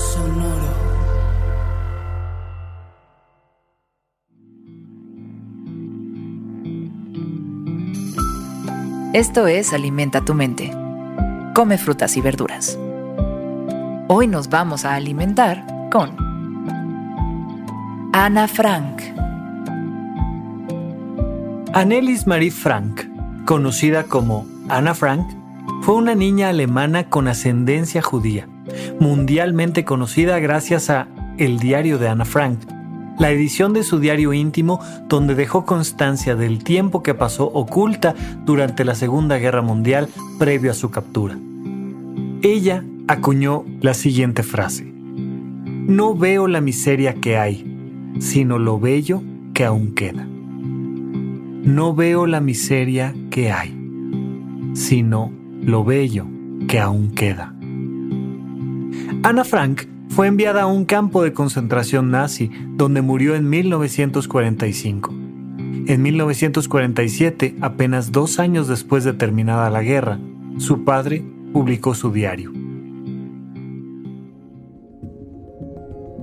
Sonoro. 0.00 0.70
Esto 9.12 9.46
es 9.46 9.72
Alimenta 9.72 10.24
tu 10.24 10.34
mente. 10.34 10.72
Come 11.54 11.76
frutas 11.76 12.16
y 12.16 12.20
verduras. 12.22 12.78
Hoy 14.08 14.26
nos 14.26 14.48
vamos 14.48 14.84
a 14.84 14.94
alimentar 14.94 15.66
con 15.90 16.16
Ana 18.12 18.48
Frank. 18.48 19.02
Annelies 21.74 22.26
Marie 22.26 22.50
Frank, 22.50 23.02
conocida 23.44 24.04
como 24.04 24.46
Anna 24.68 24.94
Frank, 24.94 25.26
fue 25.82 25.94
una 25.94 26.14
niña 26.14 26.48
alemana 26.48 27.08
con 27.08 27.28
ascendencia 27.28 28.02
judía, 28.02 28.48
mundialmente 29.00 29.84
conocida 29.84 30.38
gracias 30.38 30.90
a 30.90 31.08
El 31.38 31.58
diario 31.58 31.98
de 31.98 32.08
Anna 32.08 32.26
Frank, 32.26 32.60
la 33.18 33.30
edición 33.30 33.72
de 33.72 33.82
su 33.82 33.98
diario 33.98 34.34
íntimo 34.34 34.78
donde 35.08 35.34
dejó 35.34 35.64
constancia 35.64 36.36
del 36.36 36.62
tiempo 36.62 37.02
que 37.02 37.14
pasó 37.14 37.46
oculta 37.46 38.14
durante 38.44 38.84
la 38.84 38.94
Segunda 38.94 39.38
Guerra 39.38 39.62
Mundial 39.62 40.08
previo 40.38 40.70
a 40.70 40.74
su 40.74 40.90
captura. 40.90 41.36
Ella 42.42 42.84
acuñó 43.08 43.64
la 43.80 43.94
siguiente 43.94 44.42
frase. 44.42 44.84
No 44.84 46.14
veo 46.14 46.46
la 46.46 46.60
miseria 46.60 47.14
que 47.14 47.38
hay, 47.38 47.66
sino 48.20 48.58
lo 48.58 48.78
bello 48.78 49.22
que 49.54 49.64
aún 49.64 49.94
queda. 49.94 50.26
No 50.26 51.94
veo 51.94 52.26
la 52.26 52.40
miseria 52.40 53.14
que 53.30 53.50
hay, 53.50 53.74
sino 54.74 55.32
lo 55.62 55.84
bello 55.84 56.26
que 56.68 56.80
aún 56.80 57.10
queda. 57.10 57.54
Ana 59.22 59.44
Frank 59.44 59.82
fue 60.08 60.28
enviada 60.28 60.62
a 60.62 60.66
un 60.66 60.86
campo 60.86 61.22
de 61.22 61.34
concentración 61.34 62.10
nazi 62.10 62.50
donde 62.76 63.02
murió 63.02 63.34
en 63.34 63.50
1945. 63.50 65.10
En 65.86 66.02
1947, 66.02 67.56
apenas 67.60 68.12
dos 68.12 68.38
años 68.38 68.66
después 68.66 69.04
de 69.04 69.12
terminada 69.12 69.68
la 69.68 69.82
guerra, 69.82 70.18
su 70.56 70.84
padre 70.84 71.22
publicó 71.52 71.94
su 71.94 72.10
diario. 72.10 72.50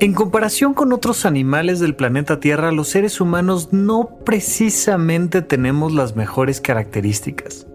En 0.00 0.14
comparación 0.14 0.72
con 0.72 0.92
otros 0.92 1.26
animales 1.26 1.80
del 1.80 1.94
planeta 1.94 2.40
Tierra, 2.40 2.72
los 2.72 2.88
seres 2.88 3.20
humanos 3.20 3.68
no 3.70 4.08
precisamente 4.24 5.42
tenemos 5.42 5.92
las 5.92 6.16
mejores 6.16 6.62
características. 6.62 7.66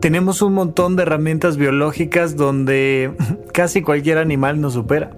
Tenemos 0.00 0.42
un 0.42 0.54
montón 0.54 0.96
de 0.96 1.02
herramientas 1.02 1.56
biológicas 1.56 2.36
donde 2.36 3.12
casi 3.60 3.82
cualquier 3.82 4.16
animal 4.16 4.58
nos 4.58 4.72
supera. 4.72 5.10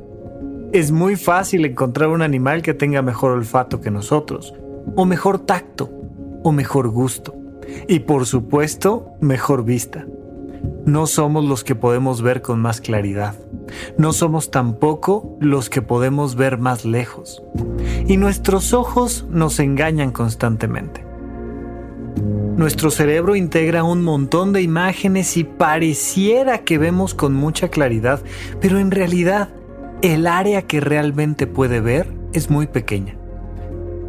Es 0.72 0.90
muy 0.90 1.14
fácil 1.14 1.64
encontrar 1.64 2.08
un 2.08 2.22
animal 2.22 2.60
que 2.60 2.74
tenga 2.74 3.00
mejor 3.00 3.30
olfato 3.30 3.80
que 3.80 3.92
nosotros, 3.92 4.52
o 4.96 5.04
mejor 5.04 5.38
tacto, 5.38 5.92
o 6.42 6.50
mejor 6.50 6.88
gusto, 6.88 7.36
y 7.86 8.00
por 8.00 8.26
supuesto, 8.26 9.12
mejor 9.20 9.64
vista. 9.64 10.06
No 10.84 11.06
somos 11.06 11.44
los 11.44 11.62
que 11.62 11.76
podemos 11.76 12.20
ver 12.20 12.42
con 12.42 12.58
más 12.58 12.80
claridad. 12.80 13.36
No 13.96 14.12
somos 14.12 14.50
tampoco 14.50 15.36
los 15.38 15.70
que 15.70 15.80
podemos 15.80 16.34
ver 16.34 16.58
más 16.58 16.84
lejos. 16.84 17.44
Y 18.08 18.16
nuestros 18.16 18.72
ojos 18.72 19.24
nos 19.30 19.60
engañan 19.60 20.10
constantemente. 20.10 21.11
Nuestro 22.56 22.90
cerebro 22.90 23.34
integra 23.34 23.82
un 23.82 24.02
montón 24.02 24.52
de 24.52 24.62
imágenes 24.62 25.36
y 25.36 25.44
pareciera 25.44 26.58
que 26.58 26.78
vemos 26.78 27.14
con 27.14 27.34
mucha 27.34 27.68
claridad, 27.68 28.20
pero 28.60 28.78
en 28.78 28.90
realidad 28.90 29.48
el 30.02 30.26
área 30.26 30.62
que 30.62 30.80
realmente 30.80 31.46
puede 31.46 31.80
ver 31.80 32.08
es 32.32 32.50
muy 32.50 32.66
pequeña. 32.66 33.16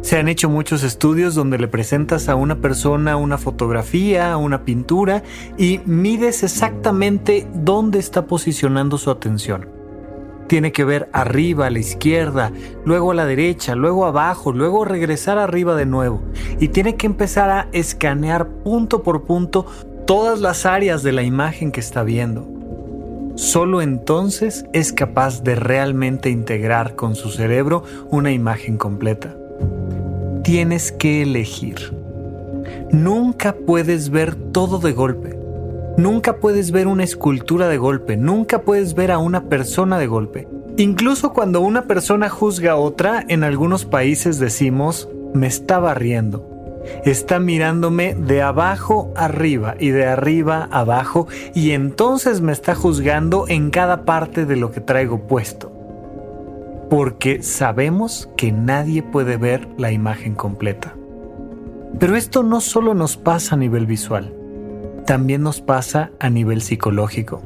Se 0.02 0.18
han 0.18 0.28
hecho 0.28 0.50
muchos 0.50 0.82
estudios 0.82 1.34
donde 1.34 1.56
le 1.56 1.66
presentas 1.66 2.28
a 2.28 2.34
una 2.34 2.60
persona 2.60 3.16
una 3.16 3.38
fotografía, 3.38 4.36
una 4.36 4.62
pintura 4.64 5.22
y 5.56 5.80
mides 5.86 6.42
exactamente 6.42 7.46
dónde 7.54 8.00
está 8.00 8.26
posicionando 8.26 8.98
su 8.98 9.10
atención. 9.10 9.66
Tiene 10.54 10.70
que 10.70 10.84
ver 10.84 11.08
arriba, 11.12 11.66
a 11.66 11.70
la 11.70 11.80
izquierda, 11.80 12.52
luego 12.84 13.10
a 13.10 13.14
la 13.14 13.26
derecha, 13.26 13.74
luego 13.74 14.06
abajo, 14.06 14.52
luego 14.52 14.84
regresar 14.84 15.36
arriba 15.36 15.74
de 15.74 15.84
nuevo. 15.84 16.22
Y 16.60 16.68
tiene 16.68 16.94
que 16.94 17.06
empezar 17.06 17.50
a 17.50 17.66
escanear 17.72 18.46
punto 18.48 19.02
por 19.02 19.24
punto 19.24 19.66
todas 20.06 20.40
las 20.40 20.64
áreas 20.64 21.02
de 21.02 21.10
la 21.10 21.24
imagen 21.24 21.72
que 21.72 21.80
está 21.80 22.04
viendo. 22.04 22.46
Solo 23.34 23.82
entonces 23.82 24.64
es 24.72 24.92
capaz 24.92 25.42
de 25.42 25.56
realmente 25.56 26.30
integrar 26.30 26.94
con 26.94 27.16
su 27.16 27.30
cerebro 27.30 27.82
una 28.10 28.30
imagen 28.30 28.78
completa 28.78 29.34
tienes 30.44 30.92
que 30.92 31.22
elegir. 31.22 31.92
Nunca 32.92 33.56
puedes 33.66 34.10
ver 34.10 34.34
todo 34.36 34.78
de 34.78 34.92
golpe. 34.92 35.43
Nunca 35.96 36.36
puedes 36.36 36.70
ver 36.70 36.86
una 36.86 37.04
escultura 37.04 37.68
de 37.68 37.78
golpe. 37.78 38.16
Nunca 38.16 38.62
puedes 38.62 38.94
ver 38.94 39.10
a 39.10 39.18
una 39.18 39.44
persona 39.48 39.98
de 39.98 40.06
golpe. 40.06 40.48
Incluso 40.76 41.32
cuando 41.32 41.60
una 41.60 41.82
persona 41.82 42.28
juzga 42.28 42.72
a 42.72 42.76
otra, 42.76 43.24
en 43.28 43.44
algunos 43.44 43.84
países 43.84 44.38
decimos, 44.38 45.08
me 45.34 45.46
está 45.46 45.78
barriendo. 45.78 46.50
Está 47.04 47.38
mirándome 47.38 48.14
de 48.14 48.42
abajo 48.42 49.12
arriba 49.16 49.76
y 49.78 49.90
de 49.90 50.06
arriba 50.06 50.68
abajo 50.70 51.28
y 51.54 51.70
entonces 51.70 52.40
me 52.40 52.52
está 52.52 52.74
juzgando 52.74 53.46
en 53.48 53.70
cada 53.70 54.04
parte 54.04 54.44
de 54.44 54.56
lo 54.56 54.70
que 54.70 54.80
traigo 54.80 55.26
puesto 55.26 55.74
porque 56.94 57.42
sabemos 57.42 58.28
que 58.36 58.52
nadie 58.52 59.02
puede 59.02 59.36
ver 59.36 59.68
la 59.78 59.90
imagen 59.90 60.34
completa. 60.34 60.94
Pero 61.98 62.14
esto 62.14 62.42
no 62.42 62.60
solo 62.60 62.94
nos 62.94 63.16
pasa 63.16 63.54
a 63.54 63.58
nivel 63.58 63.86
visual, 63.86 64.32
también 65.06 65.42
nos 65.42 65.60
pasa 65.60 66.10
a 66.18 66.30
nivel 66.30 66.62
psicológico. 66.62 67.42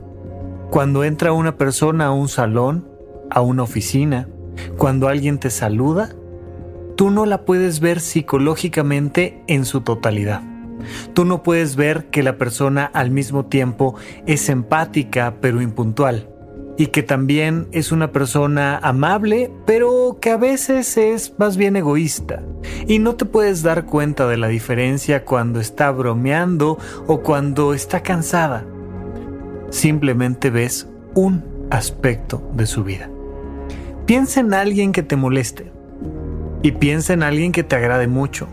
Cuando 0.70 1.04
entra 1.04 1.32
una 1.32 1.56
persona 1.56 2.06
a 2.06 2.12
un 2.12 2.28
salón, 2.28 2.88
a 3.30 3.40
una 3.40 3.62
oficina, 3.62 4.28
cuando 4.76 5.08
alguien 5.08 5.38
te 5.38 5.50
saluda, 5.50 6.10
tú 6.96 7.10
no 7.10 7.26
la 7.26 7.44
puedes 7.44 7.80
ver 7.80 8.00
psicológicamente 8.00 9.42
en 9.46 9.64
su 9.64 9.80
totalidad. 9.80 10.42
Tú 11.14 11.24
no 11.24 11.42
puedes 11.42 11.74
ver 11.74 12.06
que 12.06 12.22
la 12.22 12.38
persona 12.38 12.84
al 12.84 13.10
mismo 13.10 13.46
tiempo 13.46 13.96
es 14.26 14.48
empática 14.48 15.34
pero 15.40 15.60
impuntual 15.60 16.28
y 16.78 16.86
que 16.86 17.02
también 17.02 17.66
es 17.72 17.90
una 17.90 18.12
persona 18.12 18.78
amable, 18.78 19.50
pero 19.66 20.18
que 20.20 20.30
a 20.30 20.36
veces 20.36 20.96
es 20.96 21.34
más 21.36 21.56
bien 21.56 21.74
egoísta. 21.74 22.40
Y 22.86 23.00
no 23.00 23.16
te 23.16 23.24
puedes 23.24 23.64
dar 23.64 23.84
cuenta 23.84 24.28
de 24.28 24.36
la 24.36 24.46
diferencia 24.46 25.24
cuando 25.24 25.58
está 25.58 25.90
bromeando 25.90 26.78
o 27.08 27.20
cuando 27.20 27.74
está 27.74 28.04
cansada. 28.04 28.64
Simplemente 29.70 30.50
ves 30.50 30.88
un 31.14 31.44
aspecto 31.70 32.48
de 32.54 32.66
su 32.66 32.84
vida. 32.84 33.10
Piensa 34.06 34.38
en 34.38 34.54
alguien 34.54 34.92
que 34.92 35.02
te 35.02 35.16
moleste 35.16 35.72
y 36.62 36.70
piensa 36.70 37.12
en 37.12 37.24
alguien 37.24 37.50
que 37.50 37.64
te 37.64 37.74
agrade 37.74 38.06
mucho. 38.06 38.46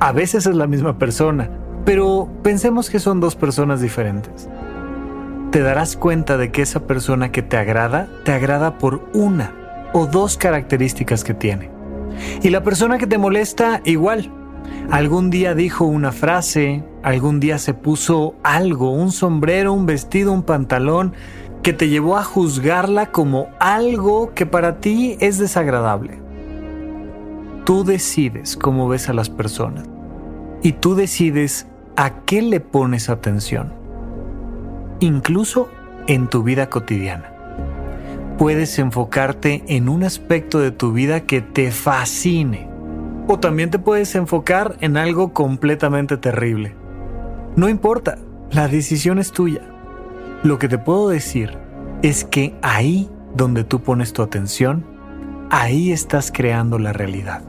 A 0.00 0.10
veces 0.10 0.46
es 0.46 0.56
la 0.56 0.66
misma 0.66 0.98
persona, 0.98 1.48
pero 1.84 2.28
pensemos 2.42 2.90
que 2.90 2.98
son 2.98 3.20
dos 3.20 3.36
personas 3.36 3.80
diferentes 3.80 4.48
te 5.54 5.60
darás 5.60 5.96
cuenta 5.96 6.36
de 6.36 6.50
que 6.50 6.62
esa 6.62 6.84
persona 6.84 7.30
que 7.30 7.40
te 7.40 7.56
agrada, 7.56 8.08
te 8.24 8.32
agrada 8.32 8.76
por 8.76 9.08
una 9.14 9.54
o 9.92 10.04
dos 10.08 10.36
características 10.36 11.22
que 11.22 11.32
tiene. 11.32 11.70
Y 12.42 12.50
la 12.50 12.64
persona 12.64 12.98
que 12.98 13.06
te 13.06 13.18
molesta, 13.18 13.80
igual. 13.84 14.32
Algún 14.90 15.30
día 15.30 15.54
dijo 15.54 15.84
una 15.84 16.10
frase, 16.10 16.82
algún 17.04 17.38
día 17.38 17.58
se 17.58 17.72
puso 17.72 18.34
algo, 18.42 18.90
un 18.90 19.12
sombrero, 19.12 19.72
un 19.72 19.86
vestido, 19.86 20.32
un 20.32 20.42
pantalón, 20.42 21.12
que 21.62 21.72
te 21.72 21.88
llevó 21.88 22.16
a 22.16 22.24
juzgarla 22.24 23.12
como 23.12 23.46
algo 23.60 24.34
que 24.34 24.46
para 24.46 24.80
ti 24.80 25.16
es 25.20 25.38
desagradable. 25.38 26.18
Tú 27.64 27.84
decides 27.84 28.56
cómo 28.56 28.88
ves 28.88 29.08
a 29.08 29.12
las 29.12 29.30
personas 29.30 29.84
y 30.64 30.72
tú 30.72 30.96
decides 30.96 31.68
a 31.94 32.24
qué 32.24 32.42
le 32.42 32.58
pones 32.58 33.08
atención. 33.08 33.83
Incluso 35.00 35.68
en 36.06 36.28
tu 36.28 36.42
vida 36.42 36.68
cotidiana. 36.68 37.30
Puedes 38.38 38.78
enfocarte 38.78 39.62
en 39.68 39.88
un 39.88 40.04
aspecto 40.04 40.58
de 40.58 40.70
tu 40.70 40.92
vida 40.92 41.20
que 41.20 41.40
te 41.40 41.70
fascine. 41.70 42.68
O 43.28 43.38
también 43.38 43.70
te 43.70 43.78
puedes 43.78 44.14
enfocar 44.16 44.76
en 44.80 44.96
algo 44.96 45.32
completamente 45.32 46.16
terrible. 46.16 46.74
No 47.56 47.68
importa, 47.68 48.18
la 48.50 48.68
decisión 48.68 49.18
es 49.18 49.32
tuya. 49.32 49.62
Lo 50.42 50.58
que 50.58 50.68
te 50.68 50.78
puedo 50.78 51.08
decir 51.08 51.56
es 52.02 52.24
que 52.24 52.54
ahí 52.60 53.08
donde 53.34 53.64
tú 53.64 53.82
pones 53.82 54.12
tu 54.12 54.22
atención, 54.22 54.84
ahí 55.50 55.92
estás 55.92 56.30
creando 56.32 56.78
la 56.78 56.92
realidad. 56.92 57.42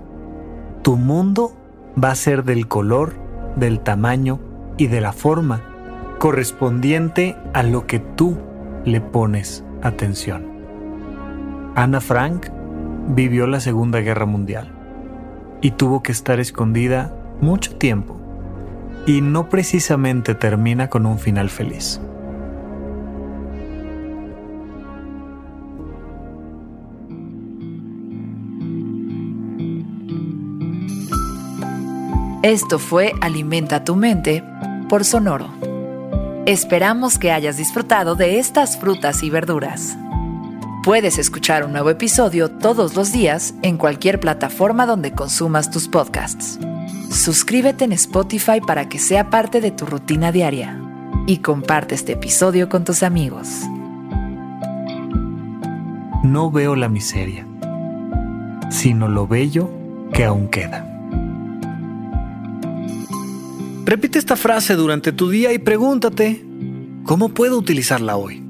Tu 0.81 0.95
mundo 0.95 1.57
va 2.01 2.11
a 2.11 2.15
ser 2.15 2.43
del 2.43 2.67
color, 2.67 3.15
del 3.55 3.79
tamaño 3.79 4.39
y 4.77 4.87
de 4.87 5.01
la 5.01 5.13
forma 5.13 5.74
correspondiente 6.19 7.35
a 7.53 7.63
lo 7.63 7.87
que 7.87 7.99
tú 7.99 8.37
le 8.85 9.01
pones 9.01 9.63
atención. 9.81 10.45
Ana 11.75 12.01
Frank 12.01 12.47
vivió 13.09 13.47
la 13.47 13.59
Segunda 13.59 13.99
Guerra 13.99 14.25
Mundial 14.25 14.71
y 15.61 15.71
tuvo 15.71 16.01
que 16.03 16.11
estar 16.11 16.39
escondida 16.39 17.13
mucho 17.41 17.75
tiempo 17.75 18.19
y 19.05 19.21
no 19.21 19.49
precisamente 19.49 20.35
termina 20.35 20.89
con 20.89 21.05
un 21.05 21.19
final 21.19 21.49
feliz. 21.49 21.99
Esto 32.41 32.77
fue 32.77 33.11
Alimenta 33.21 33.83
tu 33.83 33.95
mente 33.95 34.43
por 34.87 35.03
Sonoro. 35.03 35.64
Esperamos 36.45 37.17
que 37.17 37.31
hayas 37.31 37.57
disfrutado 37.57 38.13
de 38.13 38.37
estas 38.37 38.77
frutas 38.77 39.23
y 39.23 39.31
verduras. 39.31 39.97
Puedes 40.83 41.17
escuchar 41.17 41.65
un 41.65 41.71
nuevo 41.71 41.89
episodio 41.89 42.51
todos 42.51 42.95
los 42.95 43.11
días 43.11 43.55
en 43.63 43.77
cualquier 43.77 44.19
plataforma 44.19 44.85
donde 44.85 45.11
consumas 45.11 45.71
tus 45.71 45.87
podcasts. 45.87 46.59
Suscríbete 47.09 47.85
en 47.85 47.93
Spotify 47.93 48.61
para 48.61 48.87
que 48.89 48.99
sea 48.99 49.31
parte 49.31 49.59
de 49.59 49.71
tu 49.71 49.87
rutina 49.87 50.31
diaria 50.31 50.79
y 51.25 51.37
comparte 51.37 51.95
este 51.95 52.11
episodio 52.11 52.69
con 52.69 52.83
tus 52.83 53.01
amigos. 53.01 53.47
No 56.23 56.51
veo 56.51 56.75
la 56.75 56.89
miseria, 56.89 57.47
sino 58.69 59.07
lo 59.07 59.25
bello 59.25 59.71
que 60.13 60.25
aún 60.25 60.47
queda. 60.49 60.94
Repite 63.85 64.17
esta 64.17 64.35
frase 64.35 64.75
durante 64.75 65.11
tu 65.11 65.29
día 65.29 65.53
y 65.53 65.59
pregúntate, 65.59 66.43
¿cómo 67.05 67.29
puedo 67.29 67.55
utilizarla 67.55 68.17
hoy? 68.17 68.41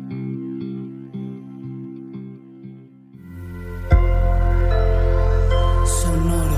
Sonoro. 5.86 6.56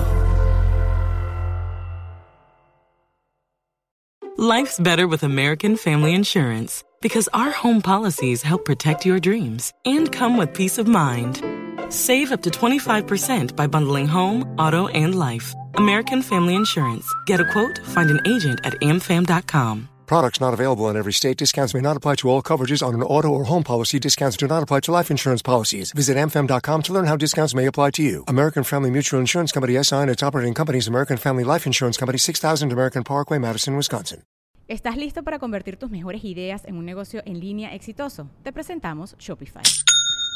Life's 4.38 4.80
better 4.80 5.08
with 5.08 5.24
American 5.24 5.76
Family 5.76 6.14
Insurance 6.14 6.84
because 7.02 7.28
our 7.34 7.50
home 7.50 7.82
policies 7.82 8.44
help 8.44 8.64
protect 8.64 9.08
your 9.08 9.20
dreams 9.20 9.74
and 9.86 10.12
come 10.12 10.38
with 10.38 10.54
peace 10.54 10.78
of 10.78 10.88
mind. 10.88 11.42
Save 11.90 12.32
up 12.32 12.42
to 12.44 12.50
25% 12.50 13.56
by 13.56 13.68
bundling 13.68 14.08
home, 14.08 14.56
auto, 14.58 14.88
and 14.88 15.16
life. 15.16 15.54
American 15.76 16.22
Family 16.22 16.56
Insurance. 16.56 17.14
Get 17.26 17.40
a 17.40 17.46
quote, 17.46 17.80
find 17.86 18.10
an 18.10 18.22
agent 18.26 18.60
at 18.64 18.74
amfam.com. 18.82 19.90
Products 20.08 20.40
not 20.40 20.54
available 20.54 20.90
in 20.90 20.96
every 20.96 21.12
state. 21.12 21.38
Discounts 21.38 21.74
may 21.74 21.82
not 21.82 21.98
apply 21.98 22.16
to 22.16 22.30
all 22.30 22.42
coverages 22.42 22.82
on 22.82 22.96
an 22.96 23.04
auto 23.04 23.28
or 23.28 23.44
home 23.44 23.64
policy. 23.64 24.00
Discounts 24.00 24.38
do 24.38 24.48
not 24.48 24.64
apply 24.64 24.80
to 24.82 24.92
life 24.92 25.12
insurance 25.12 25.42
policies. 25.42 25.92
Visit 25.92 26.16
amfam.com 26.16 26.82
to 26.84 26.94
learn 26.94 27.06
how 27.06 27.18
discounts 27.18 27.54
may 27.54 27.66
apply 27.66 27.92
to 27.92 28.04
you. 28.04 28.24
American 28.28 28.64
Family 28.64 28.90
Mutual 28.90 29.20
Insurance 29.20 29.52
Company 29.52 29.82
SI 29.84 29.96
and 29.98 30.10
its 30.10 30.24
operating 30.24 30.54
companies 30.54 30.88
American 30.88 31.18
Family 31.18 31.44
Life 31.44 31.68
Insurance 31.68 31.98
Company 31.98 32.18
6000 32.18 32.72
American 32.72 33.04
Parkway, 33.04 33.38
Madison, 33.38 33.76
Wisconsin. 33.76 34.24
¿Estás 34.70 34.98
listo 34.98 35.24
para 35.24 35.40
convertir 35.40 35.78
tus 35.78 35.90
mejores 35.90 36.26
ideas 36.26 36.66
en 36.66 36.76
un 36.76 36.86
negocio 36.86 37.22
en 37.26 37.40
línea 37.40 37.74
exitoso? 37.74 38.30
Te 38.44 38.52
presentamos 38.52 39.16
Shopify. 39.18 39.64